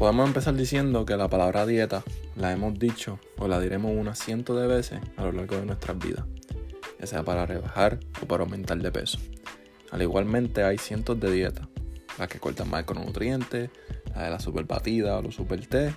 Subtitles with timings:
[0.00, 2.02] Podemos empezar diciendo que la palabra dieta
[2.34, 5.98] la hemos dicho o la diremos unas cientos de veces a lo largo de nuestras
[5.98, 6.24] vidas,
[6.98, 9.18] ya sea para rebajar o para aumentar de peso.
[9.90, 11.68] Al igualmente hay cientos de dietas,
[12.18, 13.68] las que cortan macronutrientes,
[14.14, 15.94] la de la super batida o los super té,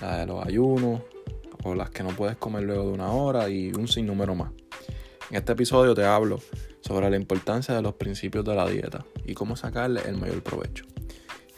[0.00, 1.00] la de los ayunos
[1.64, 4.52] o las que no puedes comer luego de una hora y un sinnúmero más.
[5.30, 6.38] En este episodio te hablo
[6.80, 10.84] sobre la importancia de los principios de la dieta y cómo sacarle el mayor provecho,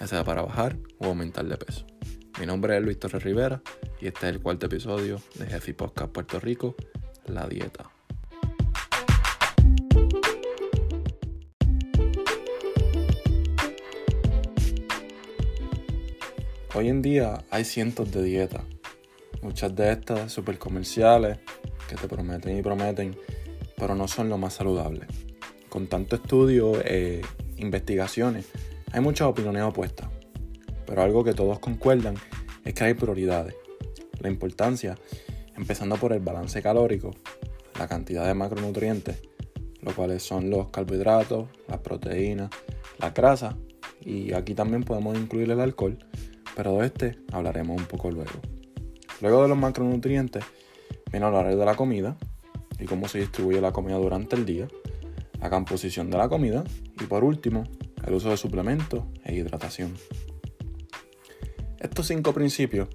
[0.00, 1.86] ya sea para bajar o aumentar de peso.
[2.38, 3.62] Mi nombre es Luis Torres Rivera
[4.00, 6.74] y este es el cuarto episodio de Jefe Podcast Puerto Rico,
[7.26, 7.90] La Dieta.
[16.76, 18.64] Hoy en día hay cientos de dietas,
[19.42, 21.38] muchas de estas super comerciales
[21.88, 23.16] que te prometen y prometen,
[23.76, 25.06] pero no son lo más saludables.
[25.68, 27.22] Con tanto estudio e
[27.58, 28.46] investigaciones,
[28.94, 30.08] hay muchas opiniones opuestas,
[30.86, 32.14] pero algo que todos concuerdan
[32.64, 33.56] es que hay prioridades.
[34.20, 34.96] La importancia,
[35.56, 37.10] empezando por el balance calórico,
[37.76, 39.20] la cantidad de macronutrientes,
[39.82, 42.50] los cuales son los carbohidratos, las proteínas,
[43.00, 43.56] la grasa,
[44.00, 45.98] y aquí también podemos incluir el alcohol,
[46.54, 48.30] pero de este hablaremos un poco luego.
[49.20, 50.44] Luego de los macronutrientes,
[51.10, 52.16] viene hablar de la comida
[52.78, 54.68] y cómo se distribuye la comida durante el día,
[55.40, 56.62] la composición de la comida
[57.00, 57.64] y por último,
[58.06, 59.94] el uso de suplementos e hidratación.
[61.78, 62.88] Estos cinco principios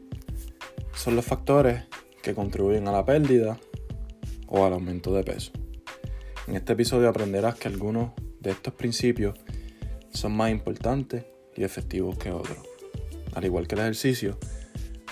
[0.93, 1.83] son los factores
[2.21, 3.59] que contribuyen a la pérdida
[4.47, 5.51] o al aumento de peso.
[6.47, 9.37] En este episodio aprenderás que algunos de estos principios
[10.11, 12.57] son más importantes y efectivos que otros.
[13.33, 14.37] Al igual que el ejercicio,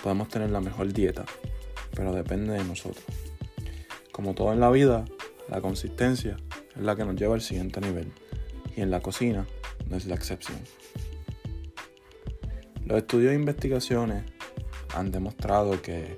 [0.01, 1.25] podemos tener la mejor dieta,
[1.95, 3.05] pero depende de nosotros.
[4.11, 5.05] Como todo en la vida,
[5.49, 6.37] la consistencia
[6.75, 8.11] es la que nos lleva al siguiente nivel
[8.75, 9.45] y en la cocina
[9.89, 10.57] no es la excepción.
[12.85, 14.23] Los estudios e investigaciones
[14.95, 16.17] han demostrado que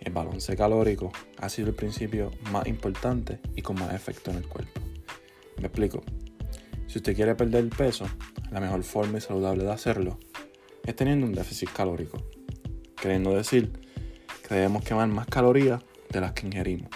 [0.00, 4.46] el balance calórico ha sido el principio más importante y con más efecto en el
[4.46, 4.80] cuerpo.
[5.58, 6.02] Me explico.
[6.86, 8.06] Si usted quiere perder peso,
[8.52, 10.18] la mejor forma y saludable de hacerlo
[10.84, 12.22] es teniendo un déficit calórico,
[12.94, 13.72] queriendo decir
[14.46, 16.90] que debemos quemar más calorías de las que ingerimos.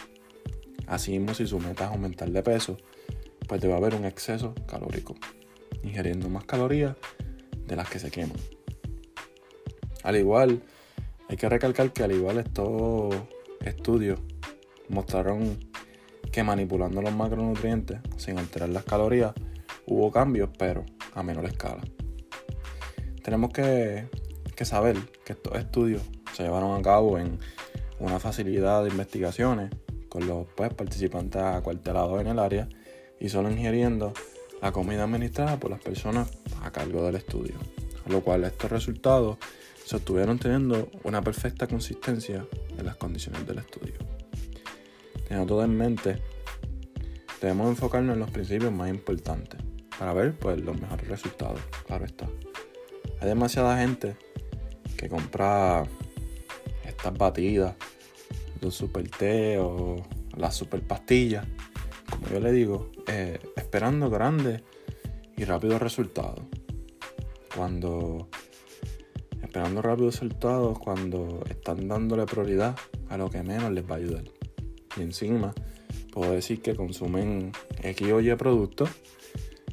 [0.87, 2.77] Así mismo, si su meta es aumentar de peso,
[3.49, 5.17] pues debe haber un exceso calórico,
[5.83, 6.97] ingiriendo más calorías
[7.67, 8.39] de las que se queman.
[10.03, 10.63] Al igual,
[11.29, 13.15] hay que recalcar que al igual estos
[13.65, 14.21] estudios
[14.89, 15.59] mostraron
[16.33, 19.33] que manipulando los macronutrientes sin alterar las calorías
[19.87, 21.83] hubo cambios, pero a menor escala
[23.23, 24.09] tenemos que,
[24.65, 26.03] saber que estos estudios
[26.35, 27.39] se llevaron a cabo en
[27.99, 29.71] una facilidad de investigaciones
[30.09, 32.69] con los pues, participantes acuartelados en el área
[33.19, 34.13] y solo ingiriendo
[34.61, 36.31] la comida administrada por las personas
[36.63, 37.55] a cargo del estudio.
[38.07, 39.39] A lo cual estos resultados
[39.85, 42.47] se obtuvieron teniendo una perfecta consistencia
[42.79, 43.95] en las condiciones del estudio.
[45.27, 46.23] Teniendo todo en mente,
[47.41, 49.61] debemos enfocarnos en los principios más importantes
[49.99, 51.61] para ver pues, los mejores resultados.
[51.87, 52.27] Claro está.
[53.21, 54.17] Hay demasiada gente
[54.97, 55.85] que compra
[56.87, 57.75] estas batidas,
[58.61, 60.03] los super té o
[60.37, 61.47] las super pastillas,
[62.11, 64.63] como yo le digo, eh, esperando grandes
[65.37, 66.41] y rápidos resultados.
[67.55, 68.29] Cuando
[69.43, 72.77] esperando rápidos resultados cuando están dándole prioridad
[73.09, 74.25] a lo que menos les va a ayudar.
[74.97, 75.55] Y encima
[76.13, 78.91] puedo decir que consumen X o Y productos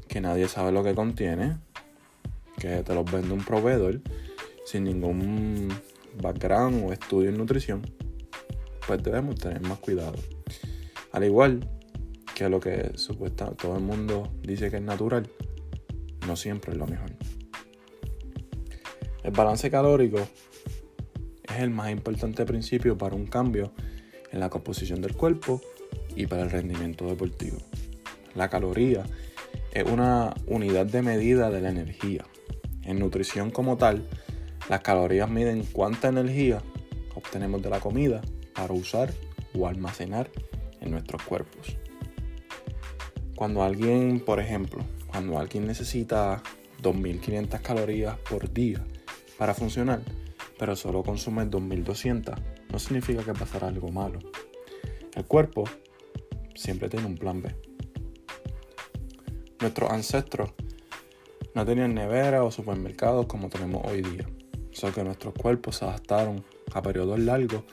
[0.08, 1.58] que nadie sabe lo que contiene
[2.58, 4.02] que te los vende un proveedor
[4.66, 5.70] sin ningún
[6.22, 7.82] background o estudio en nutrición,
[8.88, 10.16] pues debemos tener más cuidado.
[11.12, 11.70] Al igual
[12.38, 15.28] que lo que supuestamente todo el mundo dice que es natural,
[16.28, 17.10] no siempre es lo mejor.
[19.24, 23.74] El balance calórico es el más importante principio para un cambio
[24.32, 25.60] en la composición del cuerpo
[26.16, 27.58] y para el rendimiento deportivo.
[28.36, 29.04] La caloría
[29.74, 32.24] es una unidad de medida de la energía
[32.84, 34.08] en nutrición como tal,
[34.70, 36.62] las calorías miden cuánta energía
[37.16, 38.22] obtenemos de la comida
[38.54, 39.12] para usar
[39.58, 40.30] o almacenar
[40.82, 41.78] en nuestros cuerpos.
[43.38, 46.42] Cuando alguien, por ejemplo, cuando alguien necesita
[46.82, 48.84] 2.500 calorías por día
[49.38, 50.02] para funcionar,
[50.58, 52.36] pero solo consume 2.200,
[52.72, 54.18] no significa que pasará algo malo.
[55.14, 55.66] El cuerpo
[56.56, 57.56] siempre tiene un plan B.
[59.62, 60.50] Nuestros ancestros
[61.54, 64.28] no tenían nevera o supermercados como tenemos hoy día,
[64.72, 66.44] solo que nuestros cuerpos se adaptaron
[66.74, 67.66] a periodos largos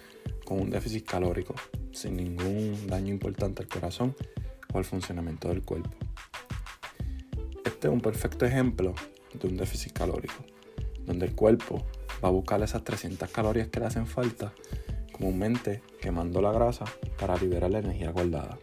[0.45, 1.55] con un déficit calórico,
[1.91, 4.15] sin ningún daño importante al corazón
[4.75, 5.97] o al funcionamiento del cuerpo.
[7.65, 8.95] Este es un perfecto ejemplo
[9.33, 10.45] de un déficit calórico,
[11.07, 11.85] donde el cuerpo
[12.23, 14.53] va a buscar esas 300 calorías que le hacen falta,
[15.13, 16.85] comúnmente quemando la grasa
[17.19, 18.59] para liberar la energía guardada.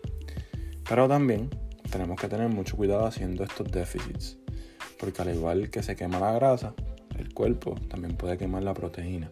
[0.87, 1.49] Pero también
[1.89, 4.37] tenemos que tener mucho cuidado haciendo estos déficits,
[4.99, 6.73] porque al igual que se quema la grasa,
[7.17, 9.31] el cuerpo también puede quemar la proteína,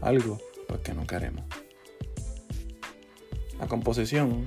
[0.00, 1.44] algo pues que no queremos.
[3.58, 4.46] La composición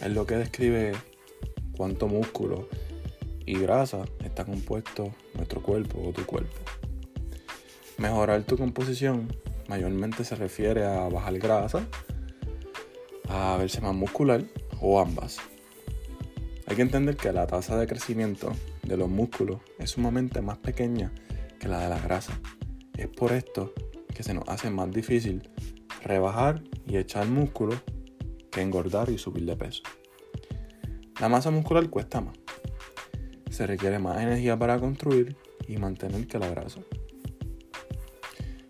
[0.00, 0.92] es lo que describe
[1.76, 2.68] cuánto músculo
[3.46, 6.58] y grasa está compuesto nuestro cuerpo o tu cuerpo.
[7.98, 9.28] Mejorar tu composición
[9.68, 11.86] mayormente se refiere a bajar grasa,
[13.28, 14.44] a verse más muscular
[14.80, 15.38] o ambas.
[16.66, 18.52] Hay que entender que la tasa de crecimiento
[18.82, 21.12] de los músculos es sumamente más pequeña
[21.58, 22.38] que la de la grasa.
[22.96, 23.72] Es por esto
[24.14, 25.48] que se nos hace más difícil
[26.02, 27.74] rebajar y echar músculo
[28.50, 29.82] que engordar y subir de peso.
[31.20, 32.36] La masa muscular cuesta más.
[33.50, 35.36] Se requiere más energía para construir
[35.68, 36.80] y mantener que la grasa.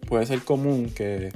[0.06, 1.30] Puede ser común que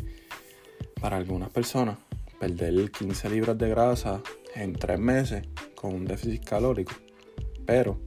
[1.00, 1.98] para algunas personas
[2.40, 4.20] perder 15 libras de grasa
[4.54, 6.92] en 3 meses con un déficit calórico,
[7.64, 8.00] pero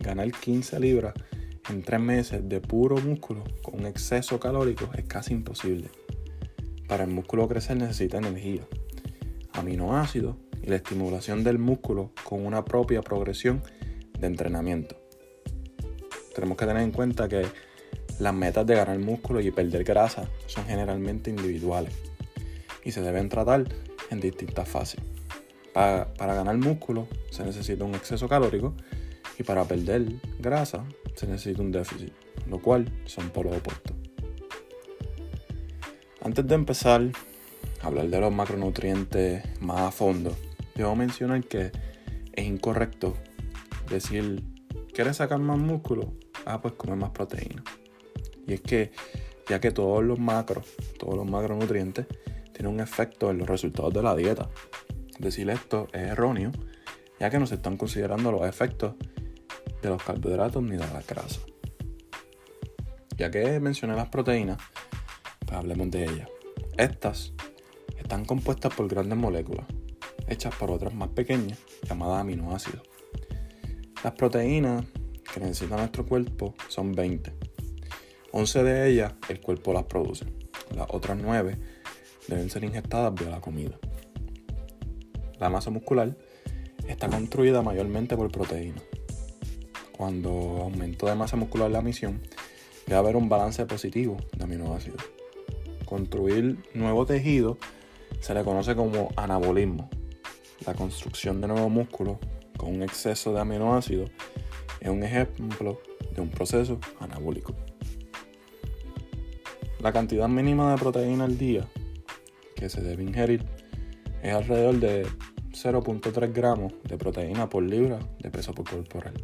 [0.00, 1.14] ganar 15 libras
[1.70, 5.88] en 3 meses de puro músculo con un exceso calórico es casi imposible.
[6.86, 8.66] Para el músculo crecer necesita energía,
[9.56, 13.62] aminoácidos y la estimulación del músculo con una propia progresión
[14.18, 14.96] de entrenamiento.
[16.34, 17.46] Tenemos que tener en cuenta que
[18.18, 21.94] las metas de ganar músculo y perder grasa son generalmente individuales
[22.84, 23.64] y se deben tratar
[24.10, 25.00] en distintas fases.
[25.72, 28.74] Para, ganar músculo se necesita un exceso calórico
[29.38, 30.06] y para perder
[30.38, 32.12] grasa se necesita un déficit,
[32.48, 33.94] lo cual son polos opuestos.
[36.22, 37.02] Antes de empezar
[37.86, 40.36] hablar de los macronutrientes más a fondo,
[40.74, 41.72] debo mencionar que
[42.32, 43.14] es incorrecto
[43.88, 44.44] decir,
[44.92, 46.12] ¿quieres sacar más músculo?
[46.44, 47.62] Ah, pues come más proteína.
[48.46, 48.92] Y es que,
[49.48, 50.66] ya que todos los macros,
[50.98, 52.06] todos los macronutrientes,
[52.52, 54.48] tienen un efecto en los resultados de la dieta.
[55.18, 56.52] Decir esto es erróneo,
[57.18, 58.94] ya que no se están considerando los efectos
[59.82, 61.40] de los carbohidratos ni de la grasa.
[63.16, 64.58] Ya que mencioné las proteínas,
[65.40, 66.28] pues hablemos de ellas.
[66.76, 67.32] Estas
[68.06, 69.66] están compuestas por grandes moléculas,
[70.28, 71.58] hechas por otras más pequeñas,
[71.88, 72.82] llamadas aminoácidos.
[74.04, 74.84] Las proteínas
[75.34, 77.32] que necesita nuestro cuerpo son 20.
[78.30, 80.24] 11 de ellas el cuerpo las produce.
[80.72, 81.58] Las otras 9
[82.28, 83.76] deben ser inyectadas vía la comida.
[85.40, 86.16] La masa muscular
[86.86, 88.84] está construida mayormente por proteínas.
[89.90, 90.30] Cuando
[90.62, 92.22] aumentó de masa muscular la misión,
[92.86, 95.02] debe haber un balance positivo de aminoácidos.
[95.84, 97.58] Construir nuevo tejido
[98.20, 99.88] se le conoce como anabolismo.
[100.66, 102.18] La construcción de nuevo músculo
[102.56, 104.10] con un exceso de aminoácidos
[104.80, 105.80] es un ejemplo
[106.14, 107.54] de un proceso anabólico.
[109.80, 111.66] La cantidad mínima de proteína al día
[112.54, 113.44] que se debe ingerir
[114.22, 115.06] es alrededor de
[115.52, 119.14] 0.3 gramos de proteína por libra de peso corporal.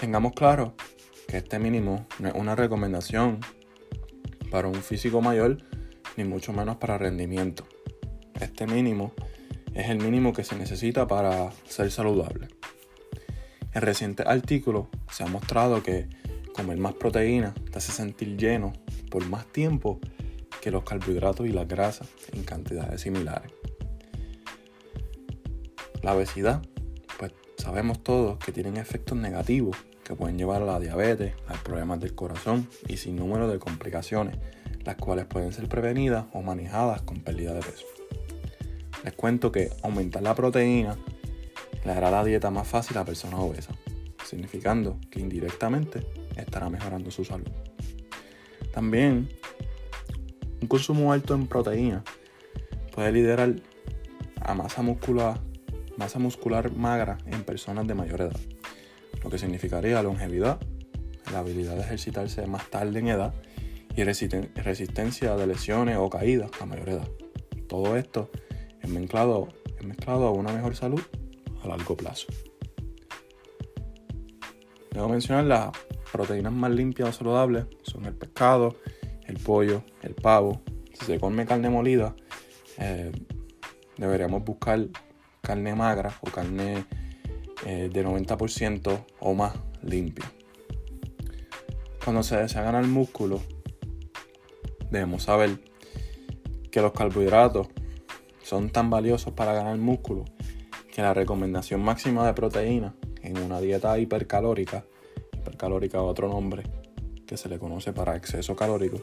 [0.00, 0.74] Tengamos claro
[1.28, 3.40] que este mínimo no es una recomendación
[4.50, 5.58] para un físico mayor
[6.16, 7.66] ni mucho menos para rendimiento.
[8.40, 9.12] Este mínimo
[9.74, 12.48] es el mínimo que se necesita para ser saludable.
[13.72, 16.08] En recientes artículos se ha mostrado que
[16.54, 18.72] comer más proteína te hace sentir lleno
[19.10, 20.00] por más tiempo
[20.62, 23.52] que los carbohidratos y las grasas en cantidades similares.
[26.02, 26.62] La obesidad,
[27.18, 31.98] pues sabemos todos que tienen efectos negativos que pueden llevar a la diabetes, a problemas
[31.98, 34.36] del corazón y sin número de complicaciones,
[34.84, 37.86] las cuales pueden ser prevenidas o manejadas con pérdida de peso.
[39.02, 40.96] Les cuento que aumentar la proteína
[41.84, 43.76] le hará la dieta más fácil a personas obesas,
[44.24, 47.50] significando que indirectamente estará mejorando su salud.
[48.72, 49.28] También
[50.62, 52.04] un consumo alto en proteína
[52.94, 53.56] puede liderar
[54.40, 55.40] a masa muscular,
[55.96, 58.36] masa muscular magra en personas de mayor edad,
[59.26, 60.60] lo que significaría longevidad,
[61.32, 63.34] la habilidad de ejercitarse más tarde en edad
[63.96, 67.08] y resistencia de lesiones o caídas a mayor edad.
[67.68, 68.30] Todo esto
[68.80, 69.48] es mezclado,
[70.06, 71.02] a una mejor salud
[71.60, 72.28] a largo plazo.
[74.92, 75.70] Debo mencionar las
[76.12, 78.76] proteínas más limpias o saludables son el pescado,
[79.24, 80.62] el pollo, el pavo.
[80.92, 82.14] Si se come carne molida,
[82.78, 83.10] eh,
[83.96, 84.86] deberíamos buscar
[85.42, 86.86] carne magra o carne
[87.68, 90.30] eh, de 90% o más limpia.
[92.04, 93.40] Cuando se desea ganar músculo,
[94.88, 95.58] debemos saber
[96.70, 97.66] que los carbohidratos
[98.44, 100.26] son tan valiosos para ganar músculo
[100.92, 104.84] que la recomendación máxima de proteína en una dieta hipercalórica,
[105.32, 106.62] hipercalórica otro nombre,
[107.26, 108.98] que se le conoce para exceso calórico,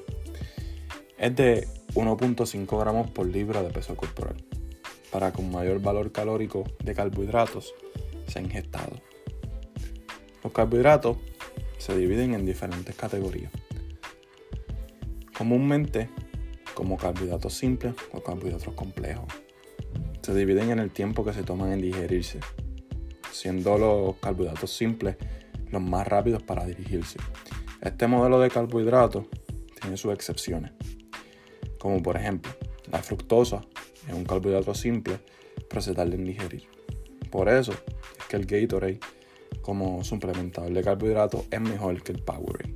[1.18, 4.42] es de 1.5 gramos por libra de peso corporal,
[5.12, 7.74] para con mayor valor calórico de carbohidratos
[8.28, 9.02] se ha ingestado.
[10.44, 11.18] Los carbohidratos
[11.78, 13.52] se dividen en diferentes categorías.
[15.38, 16.10] Comúnmente
[16.74, 19.26] como carbohidratos simples o carbohidratos complejos.
[20.22, 22.40] Se dividen en el tiempo que se toman en digerirse,
[23.32, 25.18] siendo los carbohidratos simples
[25.70, 27.20] los más rápidos para dirigirse.
[27.82, 29.26] Este modelo de carbohidratos
[29.80, 30.72] tiene sus excepciones,
[31.78, 32.52] como por ejemplo
[32.92, 33.62] la fructosa
[34.08, 35.20] es un carbohidrato simple,
[35.68, 36.68] pero se tarda en digerir.
[37.32, 37.80] Por eso es
[38.34, 39.00] que el Gatorade
[39.62, 42.74] como suplementador de carbohidratos es mejor que el Powerade.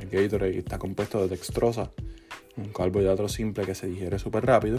[0.00, 1.92] El Gatorade está compuesto de dextrosa,
[2.56, 4.78] un carbohidrato simple que se digiere súper rápido,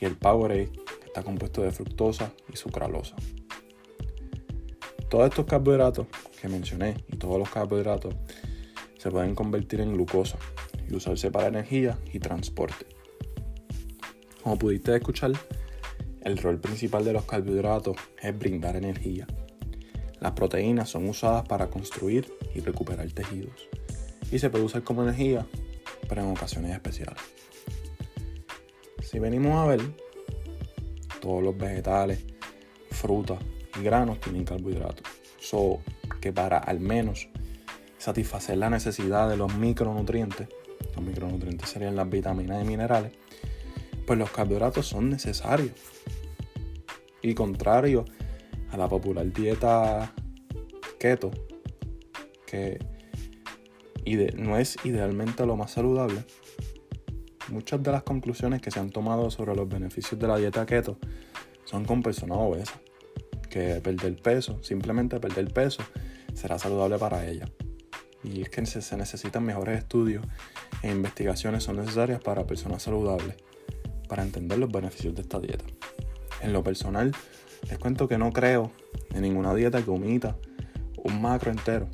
[0.00, 0.70] y el Powerade
[1.04, 3.16] está compuesto de fructosa y sucralosa.
[5.08, 6.06] Todos estos carbohidratos
[6.40, 8.14] que mencioné y todos los carbohidratos
[8.98, 10.38] se pueden convertir en glucosa
[10.88, 12.86] y usarse para energía y transporte.
[14.44, 15.32] Como pudiste escuchar,
[16.22, 19.26] el rol principal de los carbohidratos es brindar energía.
[20.20, 23.68] Las proteínas son usadas para construir y recuperar tejidos
[24.30, 25.46] y se usar como energía
[26.08, 27.22] pero en ocasiones especiales.
[29.02, 29.80] Si venimos a ver,
[31.20, 32.24] todos los vegetales,
[32.90, 33.38] frutas
[33.78, 35.06] y granos tienen carbohidratos.
[35.38, 35.80] So
[36.20, 37.28] que para al menos
[37.98, 40.48] satisfacer la necesidad de los micronutrientes,
[40.94, 43.12] los micronutrientes serían las vitaminas y minerales,
[44.06, 45.74] pues los carbohidratos son necesarios.
[47.22, 48.04] Y contrario
[48.76, 50.12] la popular dieta
[50.98, 51.30] keto,
[52.46, 52.78] que
[54.36, 56.24] no es idealmente lo más saludable,
[57.48, 60.98] muchas de las conclusiones que se han tomado sobre los beneficios de la dieta keto
[61.64, 62.78] son con personas obesas,
[63.50, 65.82] que perder peso, simplemente perder peso,
[66.34, 67.50] será saludable para ella.
[68.22, 70.24] Y es que se necesitan mejores estudios
[70.82, 73.36] e investigaciones son necesarias para personas saludables,
[74.08, 75.64] para entender los beneficios de esta dieta.
[76.42, 77.12] En lo personal,
[77.68, 78.72] les cuento que no creo
[79.14, 80.36] en ninguna dieta que omita
[81.04, 81.88] un macro entero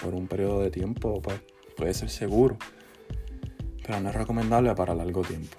[0.00, 1.40] por un periodo de tiempo pues,
[1.76, 2.56] puede ser seguro,
[3.84, 5.56] pero no es recomendable para largo tiempo.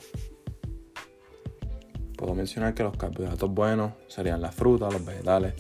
[2.17, 5.53] Puedo mencionar que los carbohidratos buenos serían las frutas, los vegetales,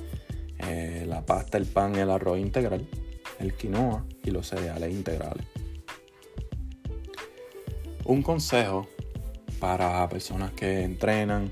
[0.59, 2.87] eh, la pasta, el pan el arroz integral,
[3.39, 5.45] el quinoa y los cereales integrales.
[8.05, 8.87] Un consejo
[9.59, 11.51] para personas que entrenan,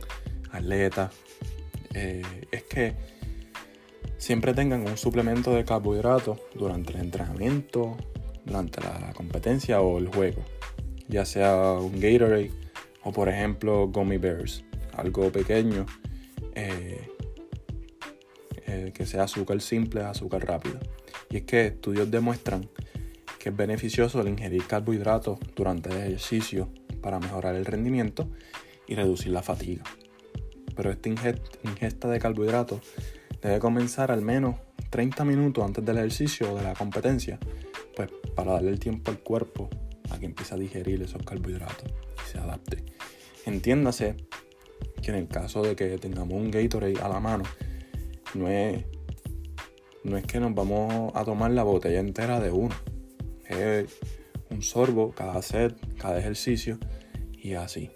[0.51, 1.13] atletas,
[1.93, 2.21] eh,
[2.51, 2.93] es que
[4.17, 7.97] siempre tengan un suplemento de carbohidratos durante el entrenamiento
[8.45, 10.41] durante la competencia o el juego,
[11.07, 12.51] ya sea un Gatorade
[13.03, 15.85] o por ejemplo Gummy Bears, algo pequeño
[16.55, 17.07] eh,
[18.67, 20.79] eh, que sea azúcar simple, azúcar rápido.
[21.29, 22.69] Y es que estudios demuestran
[23.39, 26.69] que es beneficioso el ingerir carbohidratos durante el ejercicio
[27.01, 28.29] para mejorar el rendimiento
[28.87, 29.83] y reducir la fatiga.
[30.75, 32.81] Pero esta ingesta de carbohidratos
[33.41, 34.55] debe comenzar al menos
[34.89, 37.39] 30 minutos antes del ejercicio o de la competencia
[37.95, 39.69] pues para darle el tiempo al cuerpo
[40.09, 41.91] a que empiece a digerir esos carbohidratos
[42.25, 42.83] y se adapte.
[43.45, 44.15] Entiéndase
[45.01, 47.43] que en el caso de que tengamos un Gatorade a la mano,
[48.33, 48.83] no es,
[50.03, 52.75] no es que nos vamos a tomar la botella entera de uno.
[53.45, 53.99] Es
[54.49, 56.79] un sorbo cada set, cada ejercicio
[57.31, 57.91] y así.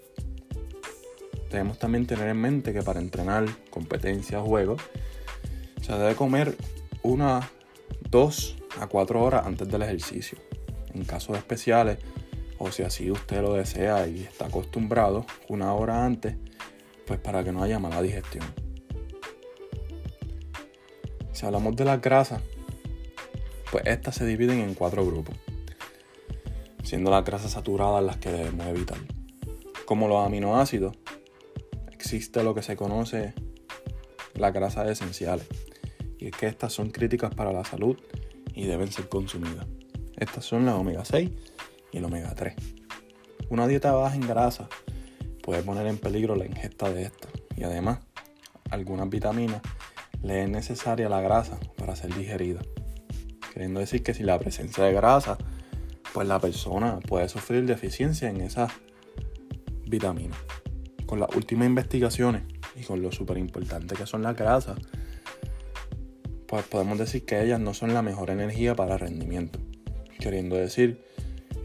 [1.50, 4.82] Debemos también tener en mente que para entrenar, competencia, juegos,
[5.80, 6.56] se debe comer
[7.02, 7.50] una,
[8.10, 10.38] dos a 4 horas antes del ejercicio.
[10.94, 11.98] En casos especiales,
[12.58, 16.36] o si así usted lo desea y está acostumbrado, una hora antes,
[17.06, 18.44] pues para que no haya mala digestión.
[21.32, 22.42] Si hablamos de las grasas,
[23.70, 25.36] pues estas se dividen en cuatro grupos,
[26.82, 28.98] siendo las grasas saturadas las que debemos evitar.
[29.86, 30.96] Como los aminoácidos,
[32.08, 33.34] existe lo que se conoce
[34.32, 35.46] las grasas esenciales,
[36.18, 37.98] y es que estas son críticas para la salud
[38.54, 39.66] y deben ser consumidas.
[40.16, 41.30] Estas son las omega 6
[41.92, 42.54] y el omega 3.
[43.50, 44.70] Una dieta baja en grasa
[45.42, 47.98] puede poner en peligro la ingesta de estas y además
[48.70, 49.60] algunas vitaminas
[50.22, 52.62] le es necesaria la grasa para ser digerida.
[53.52, 55.36] Queriendo decir que si la presencia de grasa,
[56.14, 58.72] pues la persona puede sufrir deficiencia en esas
[59.84, 60.38] vitaminas.
[61.08, 62.42] Con las últimas investigaciones
[62.76, 64.78] y con lo súper importante que son las grasas,
[66.46, 69.58] pues podemos decir que ellas no son la mejor energía para rendimiento.
[70.20, 71.02] Queriendo decir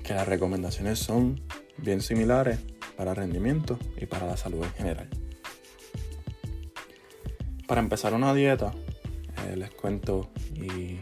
[0.02, 1.42] que las recomendaciones son
[1.78, 2.60] bien similares
[2.96, 5.10] para rendimiento y para la salud en general.
[7.68, 8.74] Para empezar una dieta,
[9.46, 11.02] eh, les cuento y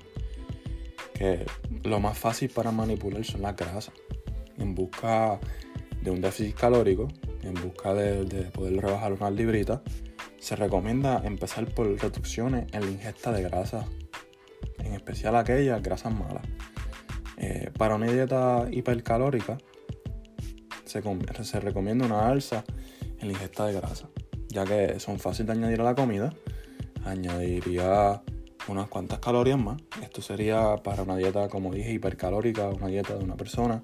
[1.14, 1.46] que
[1.84, 3.92] lo más fácil para manipular son las grasas.
[4.58, 5.40] En busca
[6.02, 7.08] de un déficit calórico,
[7.44, 9.82] en busca de, poder rebajar unas libritas,
[10.40, 13.86] se recomienda empezar por reducciones en la ingesta de grasas,
[14.80, 16.44] en especial aquellas grasas malas.
[17.38, 19.58] Eh, para una dieta hipercalórica,
[20.86, 21.02] se,
[21.44, 22.64] se recomienda una alza
[23.20, 24.10] en la ingesta de grasa,
[24.50, 26.34] ya que son fáciles de añadir a la comida.
[27.06, 28.22] Añadiría
[28.68, 29.82] unas cuantas calorías más.
[30.02, 33.82] Esto sería para una dieta, como dije, hipercalórica, una dieta de una persona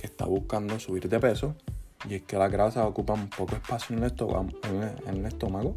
[0.00, 1.56] que está buscando subir de peso.
[2.08, 5.76] Y es que las grasas ocupan poco espacio en el, estómago,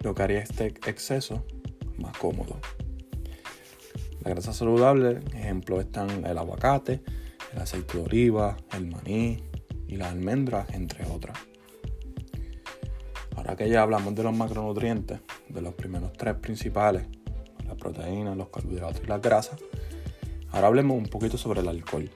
[0.00, 1.44] lo que haría este exceso
[1.98, 2.58] más cómodo.
[4.20, 7.02] Las grasas saludables, ejemplo, están el aguacate,
[7.52, 9.42] el aceite de oliva, el maní
[9.88, 11.38] y las almendras, entre otras.
[13.36, 17.06] Ahora que ya hablamos de los macronutrientes, de los primeros tres principales,
[17.66, 19.58] las proteínas, los carbohidratos y las grasas,
[20.50, 22.10] ahora hablemos un poquito sobre el alcohol.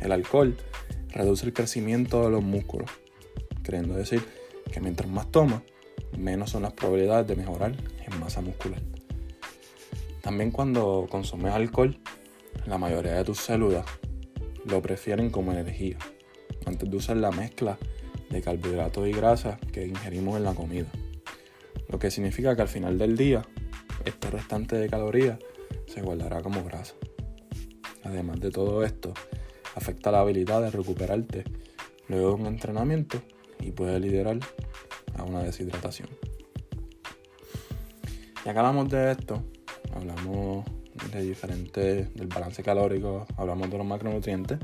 [0.00, 0.56] El alcohol
[1.14, 2.90] reduce el crecimiento de los músculos,
[3.62, 4.22] queriendo decir
[4.72, 5.62] que mientras más tomas,
[6.18, 8.82] menos son las probabilidades de mejorar en masa muscular.
[10.20, 11.96] También cuando consumes alcohol,
[12.66, 13.86] la mayoría de tus células
[14.64, 15.98] lo prefieren como energía,
[16.66, 17.78] antes de usar la mezcla
[18.30, 20.88] de carbohidratos y grasas que ingerimos en la comida.
[21.88, 23.46] Lo que significa que al final del día,
[24.04, 25.38] este restante de calorías
[25.86, 26.94] se guardará como grasa.
[28.02, 29.14] Además de todo esto,
[29.74, 31.44] afecta la habilidad de recuperarte
[32.08, 33.20] luego de un entrenamiento
[33.60, 34.38] y puede liderar
[35.16, 36.08] a una deshidratación.
[38.44, 39.42] Ya que hablamos de esto,
[39.94, 40.64] hablamos
[41.12, 44.58] de diferentes, del balance calórico, hablamos de los macronutrientes,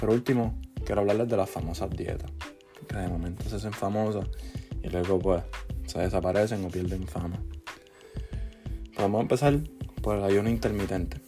[0.00, 2.30] pero último, quiero hablarles de las famosas dietas
[2.88, 4.26] que de momento se hacen famosas
[4.82, 5.42] y luego pues
[5.86, 7.40] se desaparecen o pierden fama.
[8.96, 9.58] vamos a empezar
[10.02, 11.18] por el ayuno intermitente.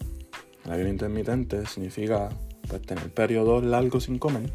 [0.64, 2.28] El ayuno intermitente significa
[2.70, 4.50] pues, tener periodos largos sin comer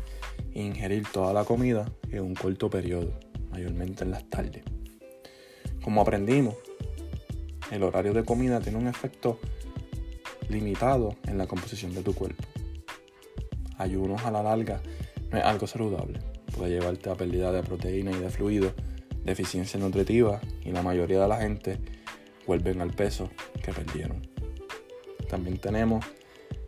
[0.54, 3.14] e ingerir toda la comida en un corto periodo,
[3.52, 4.64] mayormente en las tardes.
[5.84, 6.56] Como aprendimos,
[7.72, 9.40] el horario de comida tiene un efecto
[10.50, 12.44] limitado en la composición de tu cuerpo.
[13.78, 14.82] Ayunos a la larga
[15.32, 16.20] no es algo saludable
[16.56, 18.74] puede llevarte a pérdida de proteína y de fluido,
[19.24, 21.78] deficiencia nutritiva y la mayoría de la gente
[22.48, 23.30] vuelven al peso
[23.62, 24.28] que perdieron.
[25.30, 26.06] También tenemos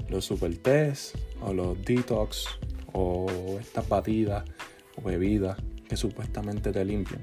[0.09, 2.45] los super test o los detox
[2.93, 3.27] o
[3.59, 4.43] estas batidas
[4.95, 7.21] o bebidas que supuestamente te limpian.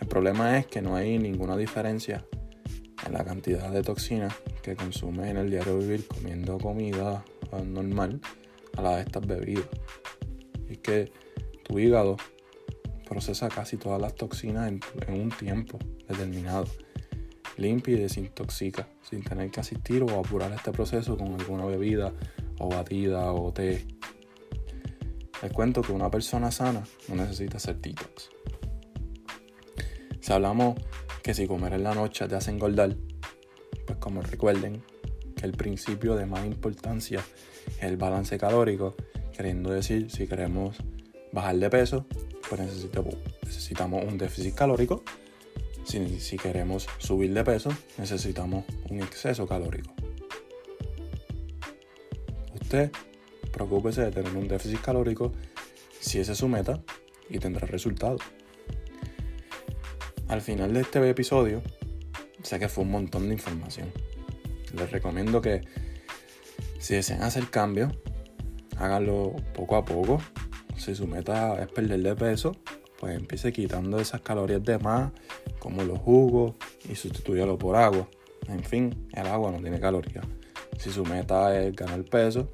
[0.00, 2.24] El problema es que no hay ninguna diferencia
[3.06, 7.24] en la cantidad de toxinas que consumes en el diario vivir comiendo comida
[7.64, 8.20] normal
[8.76, 9.66] a la de estas bebidas.
[10.68, 11.10] Y que
[11.64, 12.16] tu hígado
[13.08, 16.66] procesa casi todas las toxinas en, un tiempo determinado.
[17.58, 22.12] Limpia y desintoxica sin tener que asistir o apurar este proceso con alguna bebida
[22.58, 23.84] o batida o té.
[25.42, 28.30] Les cuento que una persona sana no necesita hacer detox.
[30.20, 30.76] Si hablamos
[31.22, 32.96] que si comer en la noche te hace engordar,
[33.86, 34.82] pues como recuerden
[35.36, 37.20] que el principio de más importancia
[37.78, 38.94] es el balance calórico,
[39.36, 40.76] queriendo decir si queremos
[41.32, 42.06] bajar de peso,
[42.48, 45.02] pues necesitamos, necesitamos un déficit calórico.
[45.88, 49.94] Si, queremos subir de peso, necesitamos un exceso calórico.
[52.60, 52.90] Usted
[53.50, 55.32] preocúpese de tener un déficit calórico
[55.98, 56.78] si esa es su meta
[57.30, 58.20] y tendrá resultados.
[60.28, 61.62] Al final de este episodio,
[62.42, 63.90] sé que fue un montón de información.
[64.74, 65.62] Les recomiendo que
[66.78, 67.94] si desean hacer cambios,
[68.76, 70.20] háganlo poco a poco,
[70.76, 72.54] si su meta es perder de peso,
[72.98, 75.12] pues empiece quitando esas calorías de más,
[75.58, 76.54] como los jugos,
[76.88, 78.08] y sustituyalo por agua.
[78.48, 80.24] En fin, el agua no tiene calorías.
[80.78, 82.50] Si su meta es ganar peso,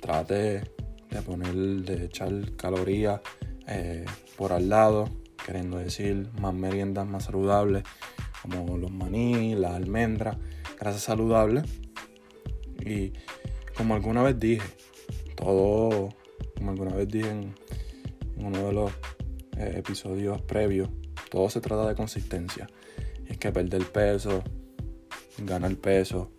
[0.00, 0.62] trate
[1.10, 3.20] de poner, de echar calorías
[3.66, 4.04] eh,
[4.36, 5.08] por al lado,
[5.44, 7.84] queriendo decir más meriendas más saludables,
[8.42, 10.36] como los maní, las almendras,
[10.78, 11.64] grasas saludables.
[12.84, 13.12] Y
[13.76, 14.68] como alguna vez dije,
[15.36, 16.10] todo,
[16.56, 17.54] como alguna vez dije en,
[18.36, 18.90] uno de los
[19.56, 20.88] eh, episodios previos,
[21.32, 22.68] todo se trata de consistencia.
[23.26, 24.44] Es que perder peso,
[25.38, 26.30] ganar peso,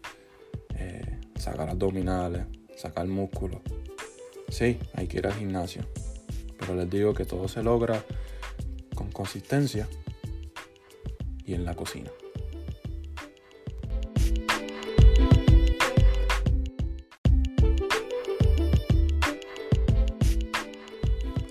[0.76, 2.46] eh, sacar abdominales,
[2.78, 3.64] sacar músculo.
[4.50, 5.84] Sí, hay que ir al gimnasio.
[6.60, 8.06] Pero les digo que todo se logra
[8.94, 9.88] con consistencia
[11.44, 12.12] y en la cocina.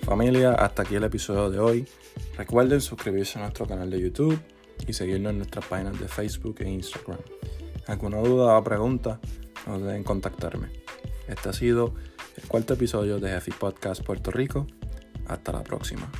[0.05, 1.87] Familia, hasta aquí el episodio de hoy.
[2.37, 4.39] Recuerden suscribirse a nuestro canal de YouTube
[4.87, 7.19] y seguirnos en nuestras páginas de Facebook e Instagram.
[7.87, 9.19] ¿Alguna duda o pregunta?
[9.67, 10.67] no deben contactarme.
[11.27, 11.93] Este ha sido
[12.35, 14.67] el cuarto episodio de Heavy Podcast Puerto Rico.
[15.27, 16.11] Hasta la próxima.